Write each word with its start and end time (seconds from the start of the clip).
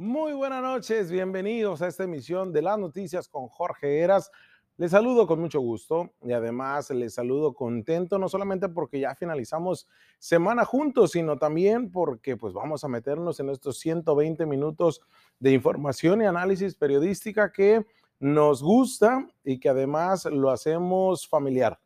Muy 0.00 0.32
buenas 0.32 0.62
noches, 0.62 1.10
bienvenidos 1.10 1.82
a 1.82 1.88
esta 1.88 2.04
emisión 2.04 2.52
de 2.52 2.62
las 2.62 2.78
noticias 2.78 3.26
con 3.26 3.48
Jorge 3.48 3.98
Eras. 3.98 4.30
Les 4.76 4.92
saludo 4.92 5.26
con 5.26 5.40
mucho 5.40 5.58
gusto 5.58 6.12
y 6.22 6.30
además 6.30 6.88
les 6.90 7.14
saludo 7.14 7.52
contento, 7.52 8.16
no 8.16 8.28
solamente 8.28 8.68
porque 8.68 9.00
ya 9.00 9.16
finalizamos 9.16 9.88
semana 10.20 10.64
juntos, 10.64 11.10
sino 11.10 11.36
también 11.36 11.90
porque 11.90 12.36
pues 12.36 12.54
vamos 12.54 12.84
a 12.84 12.88
meternos 12.88 13.40
en 13.40 13.48
estos 13.48 13.80
120 13.80 14.46
minutos 14.46 15.00
de 15.40 15.50
información 15.50 16.22
y 16.22 16.26
análisis 16.26 16.76
periodística 16.76 17.50
que 17.50 17.84
nos 18.20 18.62
gusta 18.62 19.26
y 19.42 19.58
que 19.58 19.68
además 19.68 20.26
lo 20.26 20.50
hacemos 20.50 21.26
familiar, 21.26 21.80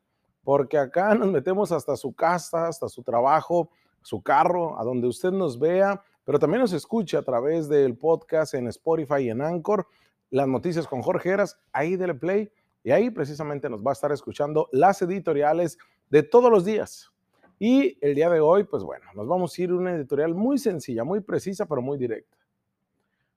porque 0.44 0.76
acá 0.76 1.14
nos 1.14 1.28
metemos 1.32 1.72
hasta 1.72 1.96
su 1.96 2.12
casa, 2.12 2.68
hasta 2.68 2.90
su 2.90 3.02
trabajo, 3.02 3.70
su 4.02 4.20
carro, 4.20 4.78
a 4.78 4.84
donde 4.84 5.06
usted 5.06 5.30
nos 5.30 5.58
vea 5.58 6.04
pero 6.24 6.38
también 6.38 6.60
nos 6.60 6.72
escucha 6.72 7.18
a 7.18 7.22
través 7.22 7.68
del 7.68 7.96
podcast 7.96 8.54
en 8.54 8.68
Spotify 8.68 9.22
y 9.22 9.30
en 9.30 9.42
Anchor, 9.42 9.86
las 10.30 10.48
noticias 10.48 10.86
con 10.86 11.02
Jorge 11.02 11.30
Heras, 11.30 11.60
ahí 11.72 11.96
del 11.96 12.18
play, 12.18 12.50
y 12.84 12.90
ahí 12.90 13.10
precisamente 13.10 13.68
nos 13.68 13.80
va 13.80 13.90
a 13.90 13.92
estar 13.92 14.12
escuchando 14.12 14.68
las 14.72 15.02
editoriales 15.02 15.78
de 16.10 16.22
todos 16.22 16.50
los 16.50 16.64
días. 16.64 17.10
Y 17.58 17.98
el 18.00 18.14
día 18.14 18.28
de 18.28 18.40
hoy, 18.40 18.64
pues 18.64 18.82
bueno, 18.82 19.06
nos 19.14 19.26
vamos 19.26 19.56
a 19.56 19.62
ir 19.62 19.70
a 19.70 19.74
una 19.74 19.94
editorial 19.94 20.34
muy 20.34 20.58
sencilla, 20.58 21.04
muy 21.04 21.20
precisa, 21.20 21.66
pero 21.66 21.80
muy 21.80 21.96
directa. 21.96 22.36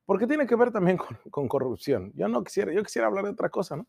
Porque 0.05 0.25
tiene 0.25 0.47
que 0.47 0.55
ver 0.55 0.71
también 0.71 0.97
con, 0.97 1.17
con 1.29 1.47
corrupción. 1.47 2.11
Yo 2.15 2.27
no 2.27 2.43
quisiera, 2.43 2.73
yo 2.73 2.83
quisiera 2.83 3.07
hablar 3.07 3.25
de 3.25 3.31
otra 3.31 3.49
cosa, 3.49 3.77
¿no? 3.77 3.85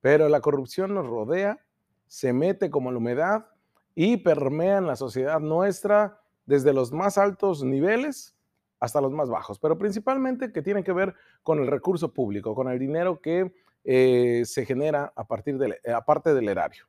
Pero 0.00 0.28
la 0.28 0.40
corrupción 0.40 0.94
nos 0.94 1.06
rodea, 1.06 1.60
se 2.08 2.32
mete 2.32 2.70
como 2.70 2.90
la 2.90 2.98
humedad 2.98 3.46
y 3.94 4.16
permea 4.16 4.78
en 4.78 4.86
la 4.86 4.96
sociedad 4.96 5.38
nuestra 5.38 6.21
desde 6.46 6.72
los 6.72 6.92
más 6.92 7.18
altos 7.18 7.62
niveles 7.62 8.34
hasta 8.80 9.00
los 9.00 9.12
más 9.12 9.28
bajos, 9.28 9.58
pero 9.60 9.78
principalmente 9.78 10.52
que 10.52 10.60
tienen 10.60 10.82
que 10.82 10.92
ver 10.92 11.14
con 11.42 11.60
el 11.60 11.68
recurso 11.68 12.12
público, 12.12 12.54
con 12.54 12.68
el 12.68 12.78
dinero 12.78 13.20
que 13.20 13.54
eh, 13.84 14.42
se 14.44 14.66
genera 14.66 15.12
a 15.14 15.24
partir 15.24 15.56
del, 15.56 15.72
eh, 15.84 15.92
aparte 15.92 16.34
del 16.34 16.48
erario. 16.48 16.84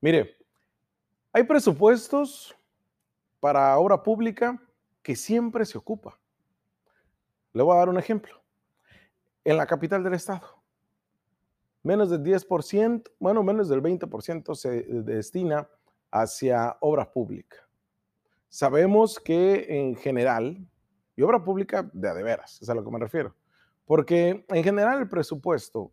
Mire, 0.00 0.36
hay 1.32 1.42
presupuestos 1.42 2.56
para 3.40 3.76
obra 3.78 4.02
pública 4.02 4.60
que 5.02 5.16
siempre 5.16 5.64
se 5.64 5.78
ocupa. 5.78 6.18
Le 7.52 7.62
voy 7.62 7.74
a 7.74 7.78
dar 7.78 7.88
un 7.88 7.98
ejemplo. 7.98 8.40
En 9.44 9.56
la 9.56 9.66
capital 9.66 10.04
del 10.04 10.14
estado, 10.14 10.62
menos 11.82 12.10
del 12.10 12.22
10%, 12.22 13.10
bueno, 13.18 13.42
menos 13.42 13.68
del 13.68 13.82
20% 13.82 14.54
se 14.54 14.82
destina 14.82 15.68
hacia 16.10 16.76
obra 16.80 17.10
pública. 17.10 17.67
Sabemos 18.48 19.20
que 19.20 19.66
en 19.68 19.94
general, 19.96 20.66
y 21.16 21.22
obra 21.22 21.44
pública 21.44 21.88
de 21.92 22.08
a 22.08 22.14
de 22.14 22.22
veras, 22.22 22.60
es 22.62 22.68
a 22.68 22.74
lo 22.74 22.84
que 22.84 22.90
me 22.90 22.98
refiero, 22.98 23.34
porque 23.84 24.44
en 24.48 24.64
general 24.64 25.00
el 25.00 25.08
presupuesto 25.08 25.92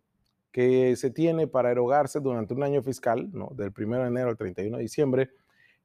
que 0.52 0.96
se 0.96 1.12
tiene 1.12 1.48
para 1.48 1.70
erogarse 1.70 2.22
durante 2.22 2.54
un 2.54 2.64
año 2.64 2.82
fiscal, 2.82 3.30
¿no? 3.34 3.50
del 3.56 3.74
1 3.78 4.00
de 4.00 4.08
enero 4.08 4.30
al 4.30 4.38
31 4.38 4.78
de 4.78 4.84
diciembre, 4.84 5.32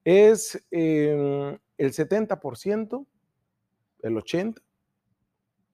es 0.04 0.64
em, 0.70 1.58
el 1.76 1.92
70%, 1.92 3.06
el 4.02 4.16
80%, 4.16 4.62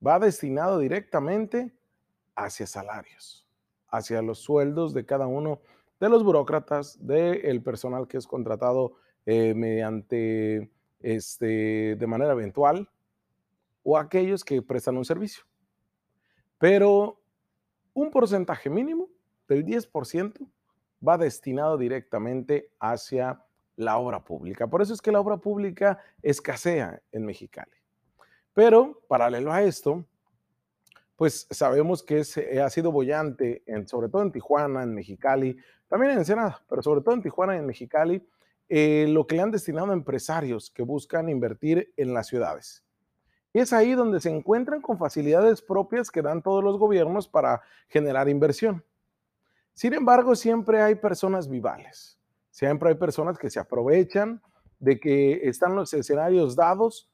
va 0.05 0.19
destinado 0.19 0.79
directamente 0.79 1.75
hacia 2.35 2.67
salarios, 2.67 3.47
hacia 3.89 4.23
los 4.23 4.39
sueldos 4.39 4.95
de 4.95 5.05
cada 5.05 5.27
uno 5.27 5.61
de 6.01 6.09
los 6.09 6.25
burócratas, 6.25 6.99
del 7.05 7.63
personal 7.63 8.07
que 8.09 8.17
es 8.19 8.27
contratado 8.27 8.95
eh, 9.25 9.55
mediante 9.55 10.71
este, 11.07 11.95
de 11.95 12.07
manera 12.09 12.33
eventual 12.33 12.91
o 13.85 13.97
aquellos 13.97 14.45
que 14.45 14.61
prestan 14.61 14.97
un 14.97 15.05
servicio. 15.05 15.45
Pero 16.59 17.21
un 17.95 18.11
porcentaje 18.11 18.69
mínimo 18.69 19.09
del 19.47 19.65
10% 19.65 20.51
va 21.07 21.17
destinado 21.17 21.79
directamente 21.79 22.73
hacia 22.81 23.41
la 23.77 23.99
obra 23.99 24.25
pública. 24.25 24.67
Por 24.67 24.83
eso 24.83 24.95
es 24.95 25.01
que 25.01 25.13
la 25.13 25.21
obra 25.21 25.37
pública 25.37 26.01
escasea 26.23 27.01
en 27.13 27.25
Mexicali. 27.25 27.71
Pero 28.53 29.01
paralelo 29.07 29.53
a 29.53 29.63
esto, 29.63 30.05
pues 31.15 31.47
sabemos 31.53 32.03
que 32.03 32.23
ha 32.61 32.71
sido 32.71 32.91
bollante, 32.91 33.63
en, 33.67 33.87
sobre 33.87 34.09
todo 34.09 34.23
en 34.23 34.33
Tijuana, 34.33 34.83
en 34.83 34.93
Mexicali, 34.93 35.57
también 35.87 36.13
en 36.13 36.19
Ensenada, 36.19 36.65
pero 36.69 36.83
sobre 36.83 37.01
todo 37.01 37.15
en 37.15 37.23
Tijuana 37.23 37.55
y 37.55 37.59
en 37.61 37.67
Mexicali, 37.67 38.27
eh, 38.69 39.07
lo 39.09 39.27
que 39.27 39.37
le 39.37 39.43
han 39.43 39.51
destinado 39.51 39.91
a 39.91 39.95
empresarios 39.95 40.71
que 40.71 40.83
buscan 40.83 41.29
invertir 41.29 41.93
en 41.97 42.15
las 42.15 42.27
ciudades. 42.27 42.85
Y 43.53 43.61
es 43.61 43.73
ahí 43.73 43.93
donde 43.95 44.21
se 44.21 44.29
encuentran 44.29 44.83
con 44.83 44.99
facilidades 44.99 45.63
propias 45.63 46.11
que 46.11 46.23
dan 46.23 46.43
todos 46.43 46.63
los 46.63 46.79
gobiernos 46.79 47.29
para 47.29 47.63
generar 47.89 48.29
inversión. 48.29 48.85
Sin 49.73 49.95
embargo, 49.95 50.35
siempre 50.35 50.83
hay 50.83 50.95
personas 50.97 51.49
vivales, 51.49 52.19
siempre 52.51 52.91
hay 52.91 52.95
personas 52.97 53.39
que 53.39 53.51
se 53.51 53.59
aprovechan 53.61 54.43
de 54.79 54.99
que 54.99 55.49
están 55.49 55.75
los 55.75 55.95
escenarios 55.95 56.57
dados 56.57 57.11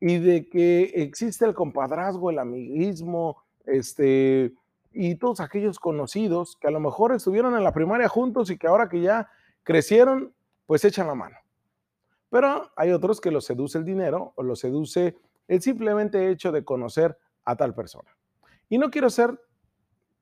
y 0.00 0.18
de 0.18 0.48
que 0.48 0.92
existe 0.94 1.44
el 1.44 1.54
compadrazgo, 1.54 2.30
el 2.30 2.38
amiguismo, 2.38 3.42
este, 3.66 4.54
y 4.92 5.14
todos 5.16 5.40
aquellos 5.40 5.78
conocidos 5.78 6.56
que 6.60 6.68
a 6.68 6.72
lo 6.72 6.80
mejor 6.80 7.12
estuvieron 7.12 7.56
en 7.56 7.64
la 7.64 7.72
primaria 7.72 8.08
juntos 8.08 8.50
y 8.50 8.58
que 8.58 8.66
ahora 8.66 8.88
que 8.88 9.00
ya 9.00 9.28
crecieron, 9.62 10.34
pues 10.70 10.84
echan 10.84 11.08
la 11.08 11.16
mano. 11.16 11.36
Pero 12.28 12.70
hay 12.76 12.92
otros 12.92 13.20
que 13.20 13.32
los 13.32 13.44
seduce 13.44 13.76
el 13.76 13.84
dinero 13.84 14.34
o 14.36 14.44
los 14.44 14.60
seduce 14.60 15.16
el 15.48 15.60
simplemente 15.60 16.30
hecho 16.30 16.52
de 16.52 16.64
conocer 16.64 17.18
a 17.44 17.56
tal 17.56 17.74
persona. 17.74 18.08
Y 18.68 18.78
no 18.78 18.88
quiero 18.88 19.10
ser 19.10 19.36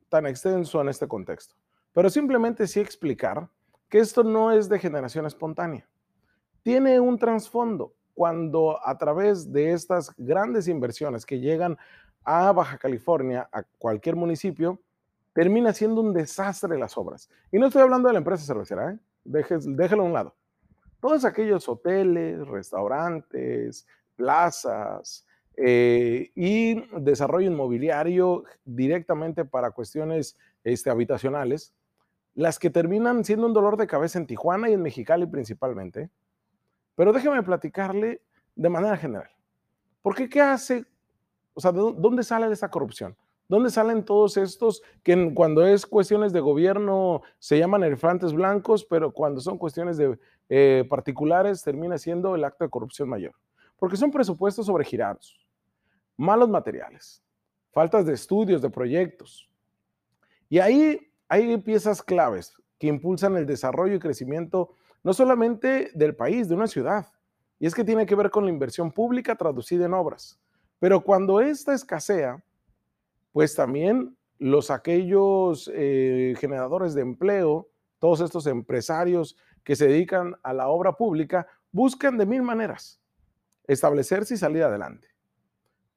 tan 0.08 0.24
extenso 0.26 0.80
en 0.80 0.88
este 0.88 1.06
contexto, 1.06 1.54
pero 1.92 2.08
simplemente 2.08 2.66
sí 2.66 2.80
explicar 2.80 3.50
que 3.90 3.98
esto 3.98 4.24
no 4.24 4.50
es 4.50 4.70
de 4.70 4.78
generación 4.78 5.26
espontánea. 5.26 5.86
Tiene 6.62 6.98
un 6.98 7.18
trasfondo 7.18 7.92
cuando 8.14 8.78
a 8.82 8.96
través 8.96 9.52
de 9.52 9.72
estas 9.72 10.14
grandes 10.16 10.66
inversiones 10.66 11.26
que 11.26 11.40
llegan 11.40 11.76
a 12.24 12.52
Baja 12.52 12.78
California, 12.78 13.50
a 13.52 13.64
cualquier 13.76 14.16
municipio, 14.16 14.80
termina 15.34 15.74
siendo 15.74 16.00
un 16.00 16.14
desastre 16.14 16.78
las 16.78 16.96
obras. 16.96 17.28
Y 17.52 17.58
no 17.58 17.66
estoy 17.66 17.82
hablando 17.82 18.08
de 18.08 18.14
la 18.14 18.20
empresa 18.20 18.46
cervecera, 18.46 18.92
¿eh? 18.92 18.98
déjelo 19.28 20.02
a 20.02 20.06
un 20.06 20.12
lado. 20.12 20.37
Todos 21.00 21.24
aquellos 21.24 21.68
hoteles, 21.68 22.46
restaurantes, 22.48 23.86
plazas 24.16 25.24
eh, 25.56 26.30
y 26.34 26.74
desarrollo 27.00 27.50
inmobiliario 27.50 28.44
directamente 28.64 29.44
para 29.44 29.70
cuestiones 29.70 30.36
este, 30.64 30.90
habitacionales, 30.90 31.72
las 32.34 32.58
que 32.58 32.70
terminan 32.70 33.24
siendo 33.24 33.46
un 33.46 33.52
dolor 33.52 33.76
de 33.76 33.86
cabeza 33.86 34.18
en 34.18 34.26
Tijuana 34.26 34.68
y 34.68 34.74
en 34.74 34.82
Mexicali 34.82 35.26
principalmente. 35.26 36.10
Pero 36.94 37.12
déjeme 37.12 37.42
platicarle 37.42 38.22
de 38.56 38.68
manera 38.68 38.96
general. 38.96 39.30
¿Por 40.02 40.14
qué 40.14 40.28
qué 40.28 40.40
hace? 40.40 40.84
O 41.54 41.60
sea, 41.60 41.72
¿de 41.72 41.80
dónde 41.96 42.22
sale 42.22 42.52
esta 42.52 42.70
corrupción? 42.70 43.16
¿Dónde 43.48 43.70
salen 43.70 44.04
todos 44.04 44.36
estos 44.36 44.82
que 45.02 45.32
cuando 45.34 45.66
es 45.66 45.86
cuestiones 45.86 46.32
de 46.32 46.40
gobierno 46.40 47.22
se 47.38 47.58
llaman 47.58 47.82
elefantes 47.82 48.32
blancos, 48.32 48.84
pero 48.84 49.12
cuando 49.12 49.40
son 49.40 49.56
cuestiones 49.56 49.96
de 49.96 50.18
eh, 50.48 50.84
particulares 50.88 51.62
termina 51.62 51.98
siendo 51.98 52.34
el 52.34 52.44
acto 52.44 52.64
de 52.64 52.70
corrupción 52.70 53.08
mayor? 53.08 53.34
Porque 53.78 53.96
son 53.96 54.10
presupuestos 54.10 54.66
sobregirados, 54.66 55.38
malos 56.16 56.48
materiales, 56.48 57.22
faltas 57.72 58.06
de 58.06 58.14
estudios, 58.14 58.60
de 58.62 58.70
proyectos. 58.70 59.48
Y 60.48 60.58
ahí 60.58 61.00
hay 61.28 61.56
piezas 61.58 62.02
claves 62.02 62.54
que 62.78 62.86
impulsan 62.86 63.36
el 63.36 63.46
desarrollo 63.46 63.96
y 63.96 64.00
crecimiento 64.00 64.74
no 65.02 65.12
solamente 65.12 65.90
del 65.94 66.16
país, 66.16 66.48
de 66.48 66.54
una 66.54 66.66
ciudad. 66.66 67.06
Y 67.58 67.66
es 67.66 67.74
que 67.74 67.84
tiene 67.84 68.06
que 68.06 68.14
ver 68.14 68.30
con 68.30 68.44
la 68.44 68.50
inversión 68.50 68.92
pública 68.92 69.36
traducida 69.36 69.86
en 69.86 69.94
obras. 69.94 70.40
Pero 70.78 71.02
cuando 71.02 71.40
esta 71.40 71.74
escasea, 71.74 72.42
pues 73.32 73.54
también 73.54 74.16
los 74.38 74.70
aquellos 74.70 75.70
eh, 75.74 76.34
generadores 76.38 76.94
de 76.94 77.02
empleo, 77.02 77.68
todos 77.98 78.20
estos 78.20 78.46
empresarios 78.46 79.36
que 79.68 79.76
se 79.76 79.86
dedican 79.86 80.34
a 80.42 80.54
la 80.54 80.68
obra 80.68 80.94
pública, 80.94 81.46
buscan 81.70 82.16
de 82.16 82.24
mil 82.24 82.40
maneras 82.40 83.02
establecerse 83.66 84.32
y 84.32 84.38
salir 84.38 84.62
adelante. 84.62 85.08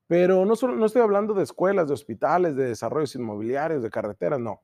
Pero 0.07 0.43
no, 0.43 0.57
solo, 0.57 0.75
no 0.75 0.85
estoy 0.85 1.01
hablando 1.01 1.33
de 1.33 1.43
escuelas, 1.43 1.87
de 1.87 1.93
hospitales, 1.93 2.57
de 2.57 2.65
desarrollos 2.65 3.15
inmobiliarios, 3.15 3.81
de 3.81 3.89
carreteras, 3.89 4.41
no. 4.41 4.61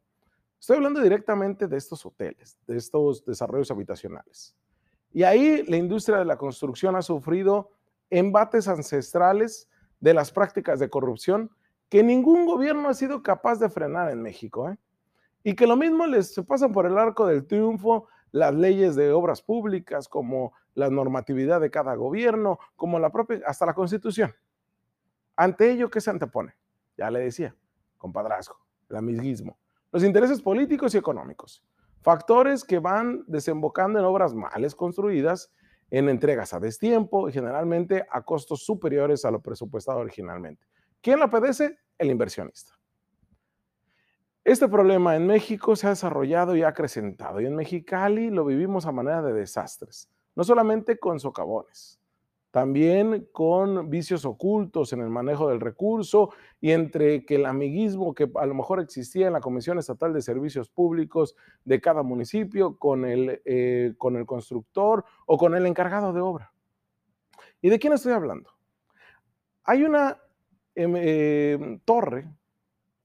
Estoy 0.59 0.75
hablando 0.75 0.99
directamente 0.99 1.69
de 1.69 1.77
estos 1.77 2.05
hoteles, 2.05 2.59
de 2.67 2.75
estos 2.75 3.23
desarrollos 3.23 3.71
habitacionales. 3.71 4.57
Y 5.13 5.23
ahí 5.23 5.63
la 5.69 5.77
industria 5.77 6.17
de 6.17 6.25
la 6.25 6.35
construcción 6.35 6.97
ha 6.97 7.01
sufrido 7.01 7.71
embates 8.09 8.67
ancestrales 8.67 9.69
de 10.01 10.13
las 10.15 10.33
prácticas 10.33 10.81
de 10.81 10.89
corrupción 10.89 11.49
que 11.87 12.03
ningún 12.03 12.45
gobierno 12.45 12.89
ha 12.89 12.93
sido 12.93 13.23
capaz 13.23 13.57
de 13.57 13.69
frenar 13.69 14.11
en 14.11 14.21
México. 14.21 14.69
¿eh? 14.69 14.77
Y 15.45 15.55
que 15.55 15.65
lo 15.65 15.77
mismo 15.77 16.05
les 16.07 16.33
se 16.33 16.43
pasan 16.43 16.73
por 16.73 16.85
el 16.85 16.97
arco 16.97 17.25
del 17.25 17.47
triunfo 17.47 18.09
las 18.31 18.53
leyes 18.53 18.95
de 18.95 19.11
obras 19.11 19.41
públicas, 19.41 20.07
como 20.07 20.53
la 20.73 20.89
normatividad 20.89 21.61
de 21.61 21.71
cada 21.71 21.95
gobierno, 21.95 22.59
como 22.75 22.99
la 22.99 23.11
propia, 23.11 23.41
hasta 23.45 23.65
la 23.65 23.73
constitución. 23.73 24.33
Ante 25.35 25.71
ello, 25.71 25.89
¿qué 25.89 26.01
se 26.01 26.09
antepone? 26.09 26.55
Ya 26.97 27.11
le 27.11 27.19
decía, 27.19 27.55
compadrazgo, 27.97 28.57
el 28.89 28.97
amiguismo, 28.97 29.57
los 29.91 30.03
intereses 30.03 30.41
políticos 30.41 30.95
y 30.95 30.97
económicos, 30.97 31.63
factores 32.01 32.63
que 32.63 32.79
van 32.79 33.23
desembocando 33.27 33.99
en 33.99 34.05
obras 34.05 34.33
males 34.33 34.75
construidas, 34.75 35.51
en 35.89 36.09
entregas 36.09 36.53
a 36.53 36.59
destiempo 36.59 37.29
y 37.29 37.33
generalmente 37.33 38.05
a 38.11 38.21
costos 38.23 38.63
superiores 38.65 39.25
a 39.25 39.31
lo 39.31 39.41
presupuestado 39.41 39.99
originalmente. 39.99 40.65
¿Quién 41.01 41.19
la 41.19 41.29
padece? 41.29 41.77
El 41.97 42.11
inversionista. 42.11 42.76
Este 44.47 44.69
problema 44.69 45.13
en 45.17 45.27
México 45.27 45.75
se 45.75 45.87
ha 45.87 45.89
desarrollado 45.89 46.55
y 46.55 46.63
ha 46.63 46.69
acrecentado 46.69 47.41
y 47.41 47.45
en 47.45 47.53
Mexicali 47.53 48.29
lo 48.29 48.45
vivimos 48.45 48.85
a 48.85 48.93
manera 48.93 49.21
de 49.21 49.33
desastres, 49.33 50.09
no 50.35 50.45
solamente 50.45 50.97
con 50.97 51.19
socavones, 51.19 51.99
también 52.49 53.27
con 53.33 53.89
vicios 53.89 54.23
ocultos 54.23 54.93
en 54.93 55.01
el 55.01 55.09
manejo 55.09 55.49
del 55.49 55.59
recurso 55.59 56.29
y 56.61 56.71
entre 56.71 57.25
que 57.25 57.35
el 57.35 57.45
amiguismo 57.45 58.15
que 58.15 58.31
a 58.35 58.45
lo 58.45 58.53
mejor 58.53 58.79
existía 58.79 59.27
en 59.27 59.33
la 59.33 59.41
Comisión 59.41 59.79
Estatal 59.79 60.13
de 60.13 60.21
Servicios 60.21 60.69
Públicos 60.69 61.35
de 61.65 61.81
cada 61.81 62.01
municipio 62.01 62.77
con 62.77 63.03
el, 63.03 63.41
eh, 63.43 63.95
con 63.97 64.15
el 64.15 64.25
constructor 64.25 65.03
o 65.25 65.37
con 65.37 65.55
el 65.55 65.65
encargado 65.65 66.13
de 66.13 66.21
obra. 66.21 66.53
¿Y 67.61 67.67
de 67.67 67.79
quién 67.79 67.91
estoy 67.91 68.13
hablando? 68.13 68.49
Hay 69.65 69.83
una 69.83 70.17
em, 70.73 70.95
em, 70.95 71.79
torre 71.79 72.29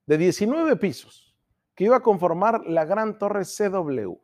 de 0.06 0.18
19 0.18 0.76
pisos 0.76 1.31
que 1.74 1.84
iba 1.84 1.96
a 1.96 2.02
conformar 2.02 2.66
la 2.66 2.84
gran 2.84 3.18
torre 3.18 3.44
CW. 3.44 4.16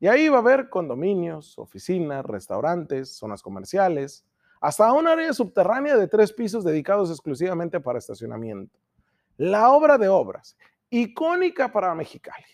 Y 0.00 0.06
ahí 0.06 0.28
va 0.28 0.36
a 0.36 0.40
haber 0.40 0.68
condominios, 0.68 1.58
oficinas, 1.58 2.24
restaurantes, 2.24 3.16
zonas 3.16 3.42
comerciales, 3.42 4.24
hasta 4.60 4.92
un 4.92 5.06
área 5.06 5.32
subterránea 5.32 5.96
de 5.96 6.08
tres 6.08 6.32
pisos 6.32 6.64
dedicados 6.64 7.10
exclusivamente 7.10 7.80
para 7.80 7.98
estacionamiento. 7.98 8.78
La 9.36 9.70
obra 9.70 9.98
de 9.98 10.08
obras, 10.08 10.56
icónica 10.90 11.70
para 11.70 11.94
Mexicali. 11.94 12.44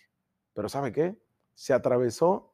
Pero 0.53 0.69
¿sabe 0.69 0.93
qué? 0.93 1.17
Se 1.55 1.73
atravesó 1.73 2.53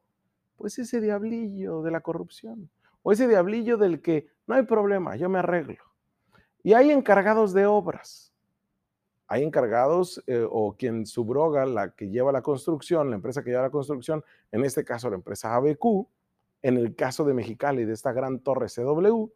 pues 0.55 0.77
ese 0.79 1.01
diablillo 1.01 1.81
de 1.81 1.91
la 1.91 2.01
corrupción 2.01 2.69
o 3.03 3.11
ese 3.11 3.27
diablillo 3.27 3.77
del 3.77 4.01
que 4.01 4.27
no 4.45 4.55
hay 4.55 4.63
problema, 4.63 5.15
yo 5.15 5.27
me 5.27 5.39
arreglo. 5.39 5.83
Y 6.63 6.73
hay 6.73 6.91
encargados 6.91 7.53
de 7.53 7.65
obras 7.65 8.30
hay 9.31 9.43
encargados 9.43 10.21
eh, 10.27 10.45
o 10.49 10.75
quien 10.77 11.05
subroga 11.05 11.65
la 11.65 11.91
que 11.91 12.09
lleva 12.09 12.33
la 12.33 12.41
construcción, 12.41 13.09
la 13.09 13.15
empresa 13.15 13.41
que 13.41 13.51
lleva 13.51 13.61
la 13.61 13.69
construcción, 13.69 14.25
en 14.51 14.65
este 14.65 14.83
caso 14.83 15.09
la 15.09 15.15
empresa 15.15 15.55
ABQ, 15.55 16.05
en 16.63 16.75
el 16.75 16.97
caso 16.97 17.23
de 17.23 17.33
Mexicali, 17.33 17.85
de 17.85 17.93
esta 17.93 18.11
gran 18.11 18.39
torre 18.39 18.67
CW, 18.67 19.27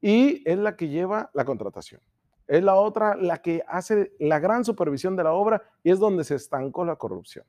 y 0.00 0.42
es 0.50 0.56
la 0.56 0.74
que 0.74 0.88
lleva 0.88 1.30
la 1.34 1.44
contratación. 1.44 2.00
Es 2.46 2.64
la 2.64 2.76
otra 2.76 3.14
la 3.14 3.42
que 3.42 3.62
hace 3.68 4.14
la 4.18 4.38
gran 4.38 4.64
supervisión 4.64 5.16
de 5.16 5.24
la 5.24 5.34
obra 5.34 5.62
y 5.82 5.90
es 5.90 5.98
donde 5.98 6.24
se 6.24 6.36
estancó 6.36 6.86
la 6.86 6.96
corrupción. 6.96 7.44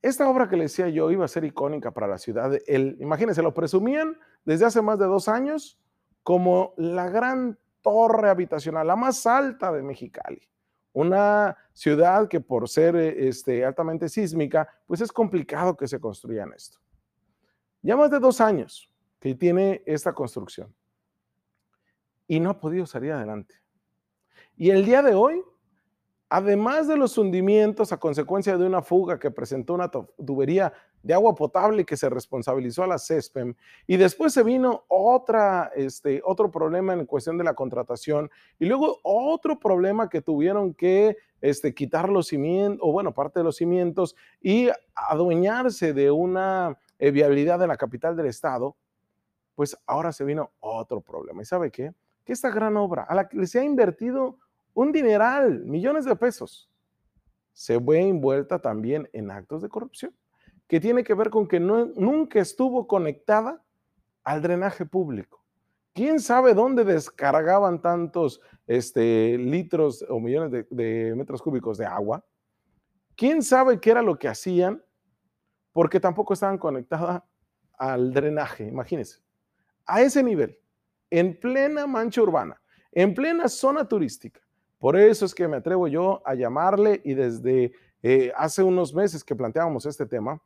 Esta 0.00 0.30
obra 0.30 0.48
que 0.48 0.56
le 0.56 0.62
decía 0.62 0.88
yo 0.90 1.10
iba 1.10 1.24
a 1.24 1.28
ser 1.28 1.44
icónica 1.44 1.90
para 1.90 2.06
la 2.06 2.18
ciudad. 2.18 2.56
El, 2.68 2.96
imagínense, 3.00 3.42
lo 3.42 3.52
presumían 3.52 4.16
desde 4.44 4.66
hace 4.66 4.80
más 4.80 4.96
de 5.00 5.06
dos 5.06 5.26
años 5.26 5.76
como 6.22 6.72
la 6.76 7.08
gran 7.08 7.58
torre 7.82 8.28
habitacional, 8.30 8.86
la 8.86 8.96
más 8.96 9.26
alta 9.26 9.72
de 9.72 9.82
Mexicali. 9.82 10.40
Una 10.92 11.56
ciudad 11.72 12.28
que 12.28 12.40
por 12.40 12.68
ser 12.68 12.96
eh, 12.96 13.28
este, 13.28 13.64
altamente 13.64 14.08
sísmica, 14.08 14.68
pues 14.86 15.00
es 15.00 15.12
complicado 15.12 15.76
que 15.76 15.86
se 15.86 16.00
construyan 16.00 16.52
esto. 16.52 16.78
Ya 17.82 17.96
más 17.96 18.10
de 18.10 18.18
dos 18.18 18.40
años 18.40 18.90
que 19.18 19.34
tiene 19.34 19.82
esta 19.86 20.12
construcción 20.12 20.74
y 22.26 22.40
no 22.40 22.50
ha 22.50 22.60
podido 22.60 22.86
salir 22.86 23.12
adelante. 23.12 23.56
Y 24.56 24.70
el 24.70 24.84
día 24.84 25.02
de 25.02 25.14
hoy 25.14 25.42
Además 26.32 26.86
de 26.86 26.96
los 26.96 27.18
hundimientos 27.18 27.92
a 27.92 27.96
consecuencia 27.98 28.56
de 28.56 28.64
una 28.64 28.82
fuga 28.82 29.18
que 29.18 29.32
presentó 29.32 29.74
una 29.74 29.90
tubería 29.90 30.72
de 31.02 31.12
agua 31.12 31.34
potable 31.34 31.84
que 31.84 31.96
se 31.96 32.08
responsabilizó 32.08 32.84
a 32.84 32.86
la 32.86 32.98
CESPEM, 32.98 33.56
y 33.88 33.96
después 33.96 34.32
se 34.32 34.44
vino 34.44 34.84
otra, 34.86 35.72
este, 35.74 36.22
otro 36.24 36.48
problema 36.52 36.92
en 36.92 37.04
cuestión 37.04 37.36
de 37.36 37.42
la 37.42 37.54
contratación, 37.54 38.30
y 38.60 38.66
luego 38.66 39.00
otro 39.02 39.58
problema 39.58 40.08
que 40.08 40.22
tuvieron 40.22 40.72
que 40.72 41.16
este, 41.40 41.74
quitar 41.74 42.08
los 42.08 42.28
cimientos, 42.28 42.78
o 42.80 42.92
bueno, 42.92 43.12
parte 43.12 43.40
de 43.40 43.44
los 43.44 43.56
cimientos, 43.56 44.14
y 44.40 44.68
adueñarse 44.94 45.92
de 45.92 46.12
una 46.12 46.78
eh, 47.00 47.10
viabilidad 47.10 47.58
de 47.58 47.66
la 47.66 47.76
capital 47.76 48.14
del 48.14 48.26
estado, 48.26 48.76
pues 49.56 49.76
ahora 49.84 50.12
se 50.12 50.22
vino 50.22 50.52
otro 50.60 51.00
problema. 51.00 51.42
¿Y 51.42 51.44
sabe 51.44 51.72
qué? 51.72 51.92
Que 52.24 52.32
esta 52.32 52.50
gran 52.50 52.76
obra 52.76 53.02
a 53.02 53.16
la 53.16 53.28
que 53.28 53.48
se 53.48 53.58
ha 53.58 53.64
invertido 53.64 54.38
un 54.80 54.92
dineral, 54.92 55.66
millones 55.66 56.06
de 56.06 56.16
pesos, 56.16 56.70
se 57.52 57.76
ve 57.76 58.00
envuelta 58.00 58.58
también 58.60 59.10
en 59.12 59.30
actos 59.30 59.60
de 59.60 59.68
corrupción, 59.68 60.16
que 60.66 60.80
tiene 60.80 61.04
que 61.04 61.12
ver 61.12 61.28
con 61.28 61.46
que 61.46 61.60
nunca 61.60 62.40
estuvo 62.40 62.86
conectada 62.86 63.62
al 64.24 64.40
drenaje 64.40 64.86
público. 64.86 65.44
¿Quién 65.92 66.18
sabe 66.18 66.54
dónde 66.54 66.84
descargaban 66.84 67.82
tantos 67.82 68.40
este, 68.66 69.36
litros 69.36 70.02
o 70.08 70.18
millones 70.18 70.50
de, 70.50 70.66
de 70.70 71.14
metros 71.14 71.42
cúbicos 71.42 71.76
de 71.76 71.84
agua? 71.84 72.24
¿Quién 73.16 73.42
sabe 73.42 73.80
qué 73.80 73.90
era 73.90 74.00
lo 74.00 74.18
que 74.18 74.28
hacían? 74.28 74.82
Porque 75.72 76.00
tampoco 76.00 76.32
estaban 76.32 76.56
conectadas 76.56 77.22
al 77.76 78.14
drenaje, 78.14 78.66
imagínense. 78.66 79.20
A 79.84 80.00
ese 80.00 80.22
nivel, 80.22 80.58
en 81.10 81.38
plena 81.38 81.86
mancha 81.86 82.22
urbana, 82.22 82.58
en 82.92 83.12
plena 83.12 83.46
zona 83.46 83.86
turística, 83.86 84.40
por 84.80 84.96
eso 84.96 85.26
es 85.26 85.34
que 85.34 85.46
me 85.46 85.58
atrevo 85.58 85.88
yo 85.88 86.22
a 86.24 86.34
llamarle 86.34 87.02
y 87.04 87.12
desde 87.12 87.72
eh, 88.02 88.32
hace 88.34 88.62
unos 88.62 88.94
meses 88.94 89.22
que 89.22 89.36
planteábamos 89.36 89.84
este 89.84 90.06
tema, 90.06 90.40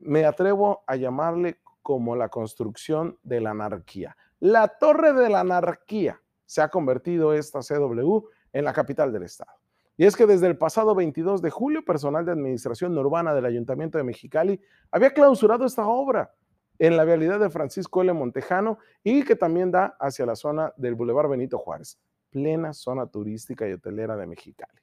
me 0.00 0.24
atrevo 0.24 0.82
a 0.88 0.96
llamarle 0.96 1.60
como 1.80 2.16
la 2.16 2.28
construcción 2.28 3.16
de 3.22 3.40
la 3.40 3.50
anarquía. 3.50 4.16
La 4.40 4.66
torre 4.66 5.12
de 5.12 5.30
la 5.30 5.40
anarquía 5.40 6.20
se 6.44 6.62
ha 6.62 6.68
convertido 6.68 7.32
esta 7.32 7.60
CW 7.60 8.24
en 8.52 8.64
la 8.64 8.72
capital 8.72 9.12
del 9.12 9.22
estado. 9.22 9.52
Y 9.96 10.04
es 10.04 10.16
que 10.16 10.26
desde 10.26 10.48
el 10.48 10.58
pasado 10.58 10.96
22 10.96 11.40
de 11.40 11.50
julio, 11.50 11.84
personal 11.84 12.24
de 12.26 12.32
administración 12.32 12.98
urbana 12.98 13.34
del 13.34 13.46
Ayuntamiento 13.46 13.98
de 13.98 14.04
Mexicali 14.04 14.60
había 14.90 15.14
clausurado 15.14 15.64
esta 15.64 15.86
obra 15.86 16.34
en 16.80 16.96
la 16.96 17.04
vialidad 17.04 17.38
de 17.38 17.50
Francisco 17.50 18.02
L. 18.02 18.12
Montejano 18.14 18.78
y 19.04 19.22
que 19.22 19.36
también 19.36 19.70
da 19.70 19.96
hacia 20.00 20.26
la 20.26 20.34
zona 20.34 20.72
del 20.76 20.96
Boulevard 20.96 21.28
Benito 21.28 21.56
Juárez 21.56 22.00
plena 22.34 22.72
zona 22.72 23.06
turística 23.06 23.68
y 23.68 23.72
hotelera 23.72 24.16
de 24.16 24.26
Mexicali. 24.26 24.80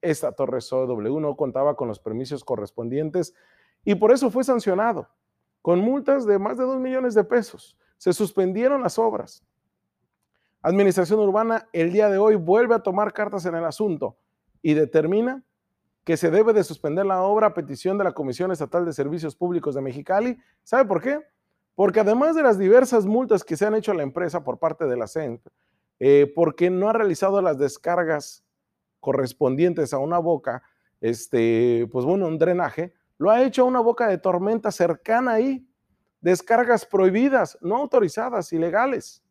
Esta 0.00 0.32
torre 0.32 0.62
SOW 0.62 1.20
no 1.20 1.36
contaba 1.36 1.76
con 1.76 1.86
los 1.86 2.00
permisos 2.00 2.42
correspondientes 2.42 3.34
y 3.84 3.94
por 3.94 4.10
eso 4.10 4.30
fue 4.30 4.42
sancionado 4.42 5.06
con 5.60 5.80
multas 5.80 6.24
de 6.24 6.38
más 6.38 6.56
de 6.56 6.64
2 6.64 6.80
millones 6.80 7.14
de 7.14 7.22
pesos. 7.22 7.76
Se 7.98 8.14
suspendieron 8.14 8.82
las 8.82 8.98
obras. 8.98 9.44
Administración 10.62 11.20
Urbana 11.20 11.68
el 11.74 11.92
día 11.92 12.08
de 12.08 12.16
hoy 12.16 12.36
vuelve 12.36 12.74
a 12.74 12.82
tomar 12.82 13.12
cartas 13.12 13.44
en 13.44 13.54
el 13.54 13.66
asunto 13.66 14.16
y 14.62 14.72
determina 14.72 15.44
que 16.04 16.16
se 16.16 16.30
debe 16.30 16.54
de 16.54 16.64
suspender 16.64 17.04
la 17.04 17.22
obra 17.22 17.48
a 17.48 17.54
petición 17.54 17.98
de 17.98 18.04
la 18.04 18.12
Comisión 18.12 18.50
Estatal 18.50 18.86
de 18.86 18.94
Servicios 18.94 19.36
Públicos 19.36 19.74
de 19.74 19.82
Mexicali. 19.82 20.38
¿Sabe 20.62 20.86
por 20.86 21.02
qué? 21.02 21.20
Porque 21.74 22.00
además 22.00 22.34
de 22.34 22.42
las 22.42 22.58
diversas 22.58 23.04
multas 23.04 23.44
que 23.44 23.58
se 23.58 23.66
han 23.66 23.74
hecho 23.74 23.92
a 23.92 23.94
la 23.94 24.02
empresa 24.02 24.42
por 24.42 24.58
parte 24.58 24.86
de 24.86 24.96
la 24.96 25.06
CENT, 25.06 25.46
eh, 25.98 26.32
porque 26.34 26.70
no 26.70 26.88
ha 26.88 26.92
realizado 26.92 27.40
las 27.40 27.58
descargas 27.58 28.44
correspondientes 29.00 29.92
a 29.92 29.98
una 29.98 30.18
boca, 30.18 30.62
este, 31.00 31.86
pues 31.92 32.04
bueno, 32.04 32.26
un 32.26 32.38
drenaje, 32.38 32.94
lo 33.18 33.30
ha 33.30 33.42
hecho 33.42 33.62
a 33.62 33.66
una 33.66 33.80
boca 33.80 34.08
de 34.08 34.18
tormenta 34.18 34.72
cercana 34.72 35.32
ahí, 35.32 35.68
descargas 36.20 36.86
prohibidas, 36.86 37.58
no 37.60 37.76
autorizadas, 37.76 38.52
ilegales, 38.52 39.22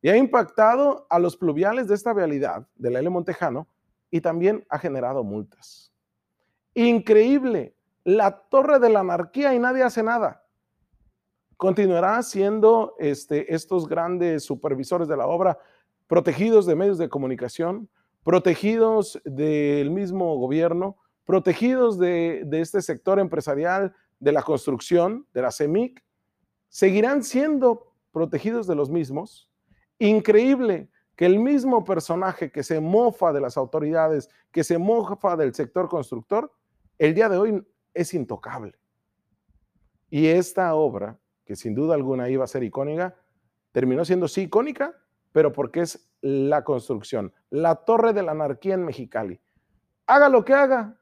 y 0.00 0.08
ha 0.08 0.16
impactado 0.16 1.06
a 1.10 1.18
los 1.18 1.36
pluviales 1.36 1.88
de 1.88 1.94
esta 1.96 2.12
vialidad 2.12 2.68
de 2.76 2.90
la 2.90 3.00
L 3.00 3.10
Montejano 3.10 3.66
y 4.10 4.20
también 4.20 4.64
ha 4.68 4.78
generado 4.78 5.24
multas. 5.24 5.92
Increíble, 6.74 7.74
la 8.04 8.38
torre 8.48 8.78
de 8.78 8.90
la 8.90 9.00
anarquía 9.00 9.54
y 9.54 9.58
nadie 9.58 9.82
hace 9.82 10.02
nada. 10.02 10.44
Continuará 11.56 12.22
siendo 12.22 12.94
este, 12.98 13.52
estos 13.52 13.88
grandes 13.88 14.44
supervisores 14.44 15.08
de 15.08 15.16
la 15.16 15.26
obra 15.26 15.58
protegidos 16.06 16.66
de 16.66 16.76
medios 16.76 16.98
de 16.98 17.08
comunicación, 17.08 17.88
protegidos 18.22 19.20
del 19.24 19.90
mismo 19.90 20.36
gobierno, 20.36 20.96
protegidos 21.24 21.98
de, 21.98 22.46
este 22.52 22.82
sector 22.82 23.18
empresarial, 23.18 23.94
de 24.18 24.32
la 24.32 24.42
construcción, 24.42 25.26
de 25.34 25.42
la 25.42 25.52
CEMIC, 25.52 26.02
seguirán 26.68 27.22
siendo 27.22 27.92
protegidos 28.12 28.66
de 28.66 28.74
los 28.74 28.90
mismos. 28.90 29.50
Increíble 29.98 30.88
que 31.16 31.26
el 31.26 31.38
mismo 31.38 31.84
personaje 31.84 32.50
que 32.50 32.62
se 32.62 32.80
mofa 32.80 33.32
de 33.32 33.40
las 33.40 33.56
autoridades, 33.56 34.28
que 34.52 34.64
se 34.64 34.78
mofa 34.78 35.36
del 35.36 35.54
sector 35.54 35.88
constructor, 35.88 36.52
el 36.98 37.14
día 37.14 37.28
de 37.28 37.36
hoy 37.36 37.66
es 37.92 38.14
intocable. 38.14 38.74
Y 40.08 40.26
esta 40.26 40.74
obra, 40.74 41.18
que 41.44 41.56
sin 41.56 41.74
duda 41.74 41.94
alguna 41.94 42.28
iba 42.28 42.44
a 42.44 42.48
ser 42.48 42.62
icónica, 42.62 43.16
terminó 43.72 44.04
siendo 44.04 44.28
sí 44.28 44.42
icónica, 44.42 44.94
pero 45.36 45.52
porque 45.52 45.80
es 45.80 46.10
la 46.22 46.64
construcción, 46.64 47.30
la 47.50 47.74
torre 47.74 48.14
de 48.14 48.22
la 48.22 48.32
anarquía 48.32 48.72
en 48.72 48.86
Mexicali. 48.86 49.38
Haga 50.06 50.30
lo 50.30 50.42
que 50.42 50.54
haga, 50.54 50.98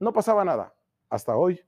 no 0.00 0.10
pasaba 0.10 0.42
nada. 0.42 0.72
Hasta 1.10 1.36
hoy, 1.36 1.60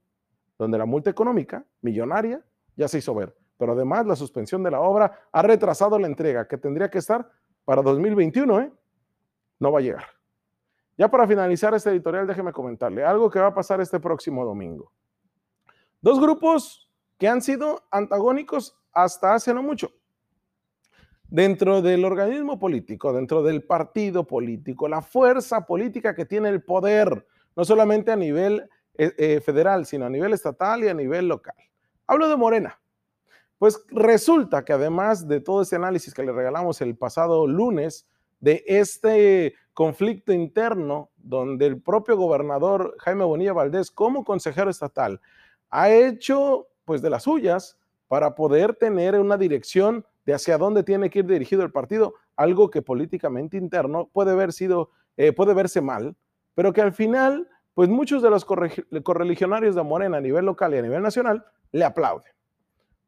donde 0.57 0.79
la 0.79 0.87
multa 0.87 1.11
económica, 1.11 1.63
millonaria, 1.79 2.43
ya 2.75 2.87
se 2.87 2.97
hizo 2.97 3.13
ver. 3.13 3.37
Pero 3.59 3.73
además 3.73 4.07
la 4.07 4.15
suspensión 4.15 4.63
de 4.63 4.71
la 4.71 4.79
obra 4.79 5.29
ha 5.31 5.43
retrasado 5.43 5.99
la 5.99 6.07
entrega, 6.07 6.47
que 6.47 6.57
tendría 6.57 6.89
que 6.89 6.97
estar 6.97 7.29
para 7.65 7.83
2021, 7.83 8.61
¿eh? 8.61 8.71
No 9.59 9.71
va 9.71 9.77
a 9.77 9.83
llegar. 9.83 10.05
Ya 10.97 11.11
para 11.11 11.27
finalizar 11.27 11.75
este 11.75 11.91
editorial, 11.91 12.25
déjeme 12.25 12.51
comentarle 12.51 13.05
algo 13.05 13.29
que 13.29 13.39
va 13.39 13.49
a 13.49 13.53
pasar 13.53 13.79
este 13.79 13.99
próximo 13.99 14.43
domingo. 14.43 14.91
Dos 16.01 16.19
grupos 16.19 16.89
que 17.19 17.27
han 17.27 17.43
sido 17.43 17.83
antagónicos 17.91 18.75
hasta 18.91 19.35
hace 19.35 19.53
no 19.53 19.61
mucho. 19.61 19.91
Dentro 21.29 21.81
del 21.81 22.05
organismo 22.05 22.57
político, 22.57 23.11
dentro 23.11 23.43
del 23.43 23.63
partido 23.63 24.25
político, 24.25 24.87
la 24.87 25.01
fuerza 25.01 25.65
política 25.65 26.15
que 26.15 26.25
tiene 26.25 26.49
el 26.49 26.63
poder, 26.63 27.25
no 27.55 27.65
solamente 27.65 28.11
a 28.11 28.15
nivel 28.15 28.69
eh, 28.97 29.13
eh, 29.17 29.41
federal, 29.41 29.85
sino 29.85 30.05
a 30.05 30.09
nivel 30.09 30.33
estatal 30.33 30.83
y 30.83 30.87
a 30.87 30.93
nivel 30.93 31.27
local. 31.27 31.55
Hablo 32.07 32.29
de 32.29 32.37
Morena. 32.37 32.79
Pues 33.57 33.83
resulta 33.89 34.63
que 34.63 34.73
además 34.73 35.27
de 35.27 35.41
todo 35.41 35.63
ese 35.63 35.75
análisis 35.75 36.13
que 36.13 36.23
le 36.23 36.31
regalamos 36.31 36.79
el 36.81 36.95
pasado 36.95 37.45
lunes, 37.47 38.07
de 38.39 38.63
este 38.67 39.55
conflicto 39.73 40.31
interno 40.31 41.09
donde 41.17 41.65
el 41.65 41.81
propio 41.81 42.17
gobernador 42.17 42.95
Jaime 42.99 43.23
Bonilla 43.23 43.53
Valdés 43.53 43.91
como 43.91 44.23
consejero 44.23 44.69
estatal 44.69 45.21
ha 45.69 45.89
hecho 45.89 46.67
pues 46.85 47.01
de 47.01 47.09
las 47.09 47.23
suyas 47.23 47.77
para 48.07 48.35
poder 48.35 48.75
tener 48.75 49.19
una 49.19 49.37
dirección 49.37 50.05
de 50.27 50.33
hacia 50.33 50.57
dónde 50.57 50.83
tiene 50.83 51.09
que 51.09 51.19
ir 51.19 51.25
dirigido 51.25 51.63
el 51.63 51.71
partido, 51.71 52.15
algo 52.35 52.69
que 52.69 52.81
políticamente 52.81 53.55
interno 53.55 54.09
puede, 54.11 54.31
haber 54.31 54.51
sido, 54.51 54.91
eh, 55.15 55.31
puede 55.31 55.53
verse 55.53 55.79
mal, 55.79 56.17
pero 56.53 56.73
que 56.73 56.81
al 56.81 56.91
final, 56.91 57.47
pues 57.73 57.87
muchos 57.87 58.21
de 58.21 58.29
los 58.29 58.43
correligionarios 58.43 59.73
de 59.73 59.83
Morena 59.83 60.17
a 60.17 60.21
nivel 60.21 60.45
local 60.45 60.73
y 60.73 60.79
a 60.79 60.81
nivel 60.81 61.01
nacional 61.01 61.45
le 61.71 61.85
aplauden. 61.85 62.33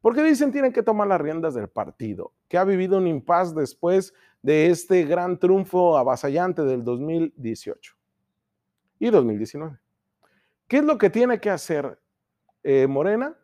Porque 0.00 0.22
dicen 0.22 0.50
tienen 0.50 0.72
que 0.72 0.82
tomar 0.82 1.08
las 1.08 1.20
riendas 1.20 1.52
del 1.52 1.68
partido, 1.68 2.32
que 2.48 2.56
ha 2.56 2.64
vivido 2.64 2.96
un 2.96 3.06
impas 3.06 3.54
después 3.54 4.14
de 4.40 4.70
este 4.70 5.04
gran 5.04 5.38
triunfo 5.38 5.98
avasallante 5.98 6.62
del 6.62 6.82
2018 6.84 7.96
y 8.98 9.10
2019. 9.10 9.78
¿Qué 10.66 10.78
es 10.78 10.84
lo 10.84 10.96
que 10.96 11.10
tiene 11.10 11.38
que 11.38 11.50
hacer 11.50 12.00
eh, 12.62 12.86
Morena? 12.86 13.36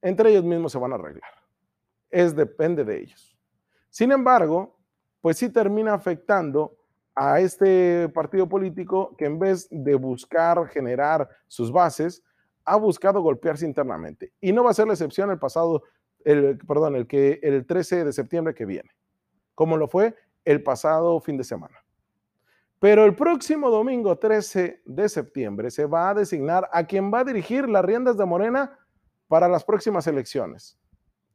Entre 0.00 0.30
ellos 0.30 0.44
mismos 0.44 0.72
se 0.72 0.78
van 0.78 0.92
a 0.92 0.94
arreglar. 0.94 1.45
Es 2.10 2.34
depende 2.34 2.84
de 2.84 3.00
ellos. 3.00 3.36
Sin 3.90 4.12
embargo, 4.12 4.78
pues 5.20 5.38
sí 5.38 5.48
termina 5.48 5.94
afectando 5.94 6.76
a 7.14 7.40
este 7.40 8.08
partido 8.10 8.48
político 8.48 9.16
que 9.16 9.24
en 9.24 9.38
vez 9.38 9.66
de 9.70 9.94
buscar 9.94 10.68
generar 10.68 11.28
sus 11.48 11.72
bases, 11.72 12.22
ha 12.66 12.76
buscado 12.76 13.22
golpearse 13.22 13.64
internamente. 13.64 14.32
Y 14.40 14.52
no 14.52 14.64
va 14.64 14.70
a 14.70 14.74
ser 14.74 14.86
la 14.86 14.92
excepción 14.92 15.30
el 15.30 15.38
pasado, 15.38 15.82
el, 16.24 16.58
perdón, 16.58 16.96
el, 16.96 17.06
que, 17.06 17.40
el 17.42 17.64
13 17.64 18.04
de 18.04 18.12
septiembre 18.12 18.54
que 18.54 18.66
viene, 18.66 18.90
como 19.54 19.76
lo 19.76 19.88
fue 19.88 20.14
el 20.44 20.62
pasado 20.62 21.18
fin 21.20 21.38
de 21.38 21.44
semana. 21.44 21.82
Pero 22.78 23.04
el 23.04 23.14
próximo 23.14 23.70
domingo 23.70 24.18
13 24.18 24.82
de 24.84 25.08
septiembre 25.08 25.70
se 25.70 25.86
va 25.86 26.10
a 26.10 26.14
designar 26.14 26.68
a 26.72 26.84
quien 26.84 27.12
va 27.12 27.20
a 27.20 27.24
dirigir 27.24 27.68
las 27.68 27.84
riendas 27.84 28.18
de 28.18 28.26
Morena 28.26 28.78
para 29.28 29.48
las 29.48 29.64
próximas 29.64 30.06
elecciones. 30.06 30.78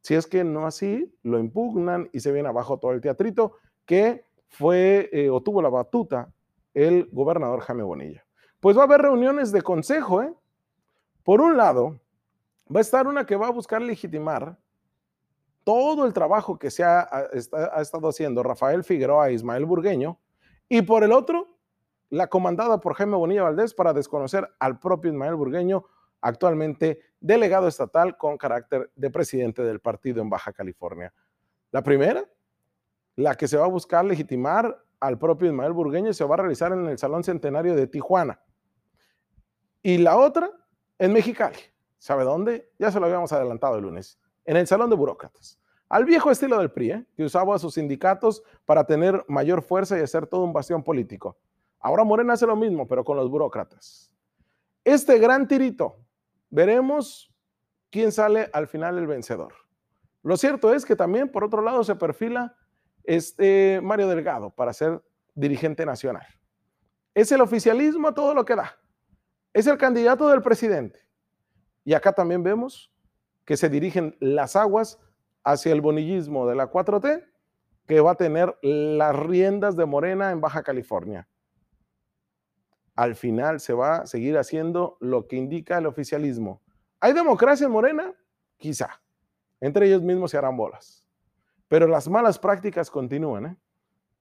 Si 0.02 0.14
es 0.14 0.26
que 0.26 0.44
no 0.44 0.66
así, 0.66 1.12
lo 1.22 1.38
impugnan 1.38 2.10
y 2.12 2.20
se 2.20 2.32
viene 2.32 2.48
abajo 2.48 2.78
todo 2.78 2.92
el 2.92 3.00
teatrito 3.00 3.54
que 3.86 4.26
fue 4.48 5.08
eh, 5.12 5.30
o 5.30 5.42
tuvo 5.42 5.62
la 5.62 5.70
batuta 5.70 6.32
el 6.74 7.08
gobernador 7.10 7.60
Jaime 7.60 7.82
Bonilla. 7.82 8.24
Pues 8.60 8.76
va 8.76 8.82
a 8.82 8.84
haber 8.84 9.02
reuniones 9.02 9.52
de 9.52 9.62
consejo, 9.62 10.22
¿eh? 10.22 10.32
Por 11.22 11.40
un 11.40 11.56
lado, 11.56 12.00
va 12.74 12.78
a 12.78 12.82
estar 12.82 13.06
una 13.06 13.26
que 13.26 13.36
va 13.36 13.46
a 13.46 13.52
buscar 13.52 13.80
legitimar 13.80 14.58
todo 15.64 16.04
el 16.04 16.12
trabajo 16.12 16.58
que 16.58 16.70
se 16.70 16.82
ha, 16.82 17.08
estado 17.80 18.08
haciendo 18.08 18.42
Rafael 18.42 18.82
Figueroa 18.82 19.28
e 19.28 19.34
Ismael 19.34 19.64
Burgueño, 19.64 20.18
y 20.68 20.82
por 20.82 21.04
el 21.04 21.12
otro, 21.12 21.56
la 22.10 22.26
comandada 22.26 22.80
por 22.80 22.94
Jaime 22.94 23.16
Bonilla 23.16 23.44
Valdés 23.44 23.74
para 23.74 23.92
desconocer 23.92 24.48
al 24.58 24.78
propio 24.80 25.12
Ismael 25.12 25.36
Burgueño, 25.36 25.84
actualmente 26.22 27.00
delegado 27.20 27.68
estatal 27.68 28.16
con 28.16 28.38
carácter 28.38 28.90
de 28.94 29.10
presidente 29.10 29.62
del 29.62 29.80
partido 29.80 30.22
en 30.22 30.30
Baja 30.30 30.52
California. 30.52 31.12
La 31.70 31.82
primera, 31.82 32.24
la 33.16 33.34
que 33.34 33.46
se 33.46 33.58
va 33.58 33.66
a 33.66 33.68
buscar 33.68 34.04
legitimar 34.04 34.82
al 35.00 35.18
propio 35.18 35.48
Ismael 35.48 35.72
Burgueño, 35.72 36.12
se 36.12 36.24
va 36.24 36.34
a 36.36 36.38
realizar 36.38 36.72
en 36.72 36.86
el 36.86 36.96
Salón 36.96 37.24
Centenario 37.24 37.74
de 37.74 37.86
Tijuana. 37.86 38.40
Y 39.82 39.98
la 39.98 40.16
otra, 40.16 40.50
en 40.98 41.12
Mexicali. 41.12 41.58
¿Sabe 41.98 42.24
dónde? 42.24 42.70
Ya 42.78 42.90
se 42.90 42.98
lo 42.98 43.06
habíamos 43.06 43.32
adelantado 43.32 43.76
el 43.76 43.82
lunes. 43.82 44.18
En 44.44 44.56
el 44.56 44.66
Salón 44.66 44.90
de 44.90 44.96
Burócratas. 44.96 45.58
Al 45.88 46.04
viejo 46.04 46.30
estilo 46.30 46.58
del 46.58 46.70
PRI, 46.70 46.90
¿eh? 46.90 47.06
que 47.16 47.24
usaba 47.24 47.54
a 47.54 47.58
sus 47.58 47.74
sindicatos 47.74 48.42
para 48.64 48.84
tener 48.84 49.24
mayor 49.28 49.62
fuerza 49.62 49.98
y 49.98 50.02
hacer 50.02 50.26
todo 50.26 50.42
un 50.42 50.52
bastión 50.52 50.82
político. 50.82 51.36
Ahora 51.78 52.02
Morena 52.02 52.32
hace 52.32 52.46
lo 52.46 52.56
mismo, 52.56 52.86
pero 52.86 53.04
con 53.04 53.16
los 53.16 53.28
burócratas. 53.28 54.10
Este 54.84 55.18
gran 55.18 55.46
tirito, 55.46 55.98
veremos 56.52 57.34
quién 57.90 58.12
sale 58.12 58.48
al 58.52 58.68
final 58.68 58.96
el 58.96 59.08
vencedor. 59.08 59.52
Lo 60.22 60.36
cierto 60.36 60.72
es 60.72 60.84
que 60.84 60.94
también, 60.94 61.28
por 61.28 61.42
otro 61.42 61.62
lado, 61.62 61.82
se 61.82 61.96
perfila 61.96 62.54
este 63.02 63.80
Mario 63.82 64.06
Delgado 64.06 64.50
para 64.50 64.72
ser 64.72 65.02
dirigente 65.34 65.84
nacional. 65.84 66.26
Es 67.12 67.32
el 67.32 67.40
oficialismo 67.40 68.14
todo 68.14 68.32
lo 68.34 68.44
que 68.44 68.54
da 68.54 68.78
es 69.52 69.66
el 69.66 69.78
candidato 69.78 70.28
del 70.28 70.42
presidente. 70.42 71.00
Y 71.84 71.94
acá 71.94 72.12
también 72.12 72.42
vemos 72.42 72.92
que 73.44 73.56
se 73.56 73.68
dirigen 73.68 74.16
las 74.20 74.56
aguas 74.56 75.00
hacia 75.44 75.72
el 75.72 75.80
bonillismo 75.80 76.46
de 76.46 76.54
la 76.54 76.70
4T, 76.70 77.26
que 77.86 78.00
va 78.00 78.12
a 78.12 78.16
tener 78.16 78.56
las 78.62 79.16
riendas 79.16 79.76
de 79.76 79.84
Morena 79.84 80.30
en 80.30 80.40
Baja 80.40 80.62
California. 80.62 81.28
Al 82.94 83.14
final 83.16 83.60
se 83.60 83.72
va 83.72 83.98
a 83.98 84.06
seguir 84.06 84.36
haciendo 84.36 84.96
lo 85.00 85.26
que 85.26 85.36
indica 85.36 85.78
el 85.78 85.86
oficialismo. 85.86 86.60
¿Hay 87.00 87.12
democracia 87.12 87.66
en 87.66 87.72
Morena? 87.72 88.14
Quizá. 88.56 89.00
Entre 89.60 89.86
ellos 89.86 90.02
mismos 90.02 90.30
se 90.30 90.38
harán 90.38 90.56
bolas. 90.56 91.06
Pero 91.68 91.86
las 91.86 92.08
malas 92.08 92.38
prácticas 92.38 92.90
continúan, 92.90 93.46
¿eh? 93.46 93.56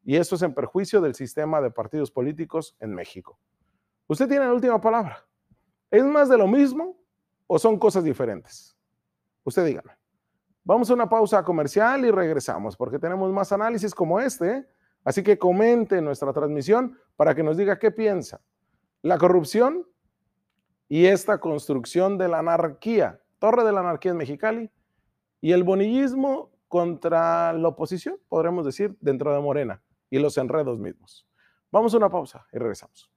Y 0.03 0.15
esto 0.15 0.35
es 0.35 0.41
en 0.41 0.53
perjuicio 0.53 0.99
del 1.01 1.13
sistema 1.13 1.61
de 1.61 1.69
partidos 1.69 2.09
políticos 2.09 2.75
en 2.79 2.93
México. 2.93 3.37
Usted 4.07 4.27
tiene 4.27 4.45
la 4.45 4.53
última 4.53 4.81
palabra. 4.81 5.25
¿Es 5.91 6.03
más 6.03 6.29
de 6.29 6.37
lo 6.37 6.47
mismo 6.47 6.97
o 7.47 7.59
son 7.59 7.77
cosas 7.77 8.03
diferentes? 8.03 8.77
Usted 9.43 9.65
dígame. 9.65 9.91
Vamos 10.63 10.89
a 10.89 10.93
una 10.93 11.09
pausa 11.09 11.43
comercial 11.43 12.05
y 12.05 12.11
regresamos 12.11 12.75
porque 12.75 12.99
tenemos 12.99 13.31
más 13.31 13.51
análisis 13.51 13.93
como 13.93 14.19
este. 14.19 14.51
¿eh? 14.51 14.67
Así 15.03 15.23
que 15.23 15.37
comente 15.37 16.01
nuestra 16.01 16.31
transmisión 16.33 16.97
para 17.15 17.35
que 17.35 17.43
nos 17.43 17.57
diga 17.57 17.77
qué 17.77 17.91
piensa. 17.91 18.41
La 19.01 19.17
corrupción 19.17 19.87
y 20.87 21.05
esta 21.05 21.39
construcción 21.39 22.17
de 22.17 22.27
la 22.27 22.39
anarquía, 22.39 23.21
torre 23.39 23.63
de 23.63 23.71
la 23.71 23.79
anarquía 23.79 24.11
en 24.11 24.17
Mexicali, 24.17 24.71
y 25.41 25.53
el 25.53 25.63
bonillismo 25.63 26.51
contra 26.67 27.51
la 27.53 27.67
oposición, 27.69 28.17
podremos 28.29 28.65
decir, 28.65 28.95
dentro 29.01 29.33
de 29.33 29.41
Morena 29.41 29.81
y 30.09 30.19
los 30.19 30.37
enredos 30.37 30.79
mismos. 30.79 31.27
Vamos 31.71 31.93
a 31.93 31.97
una 31.97 32.09
pausa 32.09 32.45
y 32.53 32.59
regresamos. 32.59 33.10